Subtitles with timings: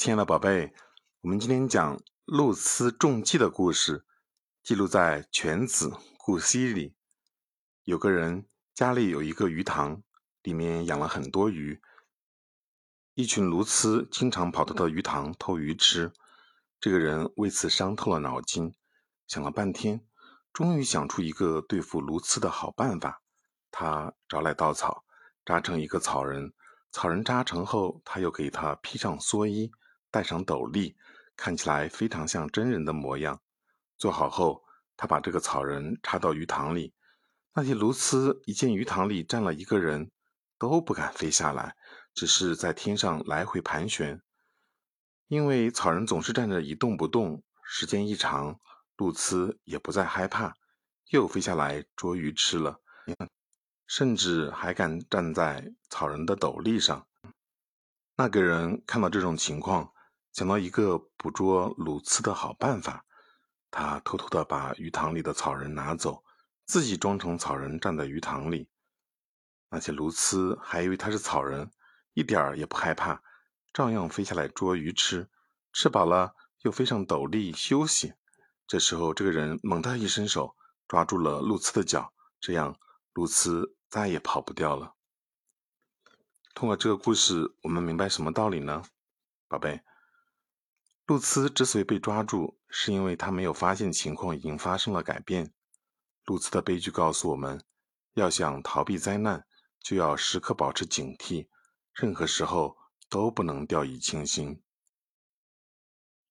[0.00, 0.72] 亲爱的宝贝，
[1.20, 4.06] 我们今天讲露丝中计的故事，
[4.62, 6.96] 记录在《犬子故溪》里。
[7.84, 10.02] 有个人家里有一个鱼塘，
[10.40, 11.82] 里面养了很多鱼。
[13.12, 16.14] 一群鸬鹚经常跑到的鱼塘偷鱼吃。
[16.80, 18.74] 这个人为此伤透了脑筋，
[19.26, 20.00] 想了半天，
[20.50, 23.20] 终于想出一个对付鸬鹚的好办法。
[23.70, 25.04] 他找来稻草，
[25.44, 26.54] 扎成一个草人。
[26.90, 29.70] 草人扎成后，他又给他披上蓑衣。
[30.10, 30.96] 戴上斗笠，
[31.36, 33.40] 看起来非常像真人的模样。
[33.96, 34.64] 做好后，
[34.96, 36.92] 他把这个草人插到鱼塘里。
[37.54, 40.10] 那些鸬鹚一见鱼塘里站了一个人，
[40.58, 41.76] 都不敢飞下来，
[42.14, 44.20] 只是在天上来回盘旋。
[45.28, 48.58] 因为草人总是站着一动不动，时间一长，
[48.96, 50.54] 鸬鹚也不再害怕，
[51.10, 52.80] 又飞下来捉鱼吃了，
[53.86, 57.06] 甚至还敢站在草人的斗笠上。
[58.16, 59.92] 那个人看到这种情况。
[60.32, 63.04] 想到一个捕捉鸬鹚的好办法，
[63.70, 66.24] 他偷偷的把鱼塘里的草人拿走，
[66.66, 68.68] 自己装成草人站在鱼塘里。
[69.68, 71.70] 那些鸬鹚还以为他是草人，
[72.14, 73.22] 一点儿也不害怕，
[73.72, 75.28] 照样飞下来捉鱼吃。
[75.72, 78.14] 吃饱了又飞上斗笠休息。
[78.66, 80.56] 这时候，这个人猛地一伸手，
[80.88, 82.76] 抓住了鸬鹚的脚，这样
[83.14, 84.94] 鸬鹚再也跑不掉了。
[86.54, 88.82] 通过这个故事，我们明白什么道理呢，
[89.48, 89.80] 宝贝？
[91.10, 95.52] 露丝之所以被抓住，是因为他没有发现情况已经发生了改变。
[96.26, 97.60] 露丝的悲剧告诉我们，
[98.14, 99.44] 要想逃避灾难，
[99.82, 101.48] 就要时刻保持警惕，
[101.94, 102.76] 任何时候
[103.08, 104.62] 都不能掉以轻心。